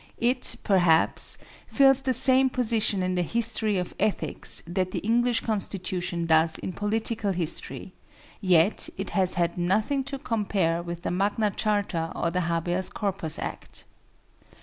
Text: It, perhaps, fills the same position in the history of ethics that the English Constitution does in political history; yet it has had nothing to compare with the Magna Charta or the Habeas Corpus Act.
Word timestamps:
It, 0.17 0.55
perhaps, 0.63 1.37
fills 1.67 2.01
the 2.01 2.13
same 2.15 2.49
position 2.49 3.03
in 3.03 3.13
the 3.13 3.21
history 3.21 3.77
of 3.77 3.93
ethics 3.99 4.63
that 4.65 4.89
the 4.89 4.97
English 5.05 5.41
Constitution 5.41 6.25
does 6.25 6.57
in 6.57 6.73
political 6.73 7.33
history; 7.33 7.93
yet 8.41 8.89
it 8.97 9.11
has 9.11 9.35
had 9.35 9.59
nothing 9.59 10.03
to 10.05 10.17
compare 10.17 10.81
with 10.81 11.03
the 11.03 11.11
Magna 11.11 11.51
Charta 11.51 12.11
or 12.15 12.31
the 12.31 12.41
Habeas 12.49 12.89
Corpus 12.89 13.37
Act. 13.37 13.83